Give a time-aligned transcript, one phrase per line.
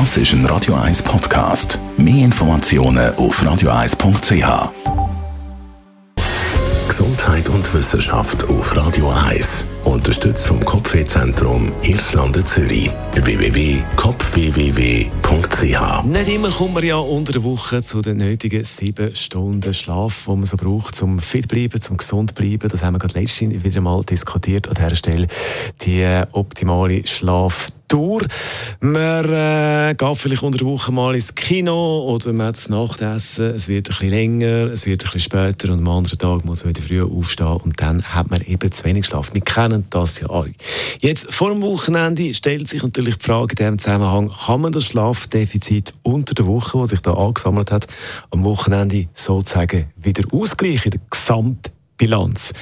[0.00, 1.78] Das ist ein Radio 1 Podcast.
[1.96, 4.72] Mehr Informationen auf radio1.ch.
[6.88, 9.66] Gesundheit und Wissenschaft auf Radio 1.
[9.84, 12.90] Unterstützt vom Kopfwehzentrum Irlande Zürich.
[13.12, 20.24] www.kopfwww.ch Nicht immer kommt man ja unter der Woche zu den nötigen sieben Stunden Schlaf,
[20.26, 22.68] die man so braucht, um fit zu bleiben, um gesund zu bleiben.
[22.68, 25.28] Das haben wir gerade letztens wieder mal diskutiert an dieser Stelle.
[25.82, 28.22] Die optimale Schlaf Tour.
[28.80, 33.54] Man äh, geht vielleicht unter der Woche mal ins Kino oder man hat das Nachtessen.
[33.54, 36.64] Es wird ein bisschen länger, es wird ein bisschen später und am anderen Tag muss
[36.64, 39.32] man wieder früher aufstehen und dann hat man eben zu wenig Schlaf.
[39.32, 40.50] Wir kennen das ja alle.
[40.98, 44.86] Jetzt vor dem Wochenende stellt sich natürlich die Frage in diesem Zusammenhang, kann man das
[44.86, 47.86] Schlafdefizit unter der Woche, das sich da angesammelt hat,
[48.32, 52.52] am Wochenende sozusagen wieder ausgleichen, der Gesamt Bilanz.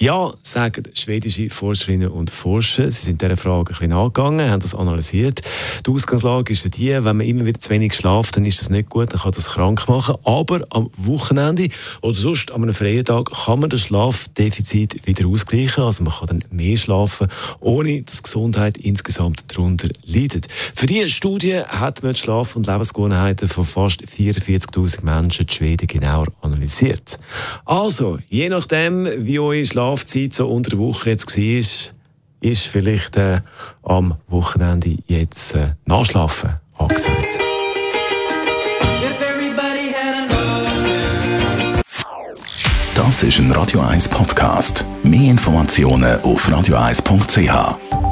[0.00, 2.88] Ja, sagen schwedische Forscherinnen und Forscher.
[2.88, 5.42] Sie sind dieser Frage ein bisschen angegangen, haben das analysiert.
[5.84, 8.90] Die Ausgangslage ist die, wenn man immer wieder zu wenig schlaft, dann ist das nicht
[8.90, 10.14] gut, dann kann das krank machen.
[10.22, 11.68] Aber am Wochenende
[12.00, 15.82] oder sonst an einem freien Tag kann man das Schlafdefizit wieder ausgleichen.
[15.82, 17.26] Also man kann dann mehr schlafen,
[17.58, 20.46] ohne dass Gesundheit insgesamt darunter leidet.
[20.76, 25.88] Für diese Studie hat man die Schlaf- und Lebensgewohnheiten von fast 44.000 Menschen in Schweden
[25.88, 27.18] genauer analysiert.
[27.64, 31.92] Also, je nachdem, wie eure Schlafzeit so unter der Woche jetzt war,
[32.40, 33.40] ist vielleicht äh,
[33.82, 37.38] am Wochenende jetzt äh, Nachschlafen angesagt.
[42.94, 44.84] Das ist ein Radio 1 Podcast.
[45.02, 48.07] Mehr Informationen auf radio1.ch.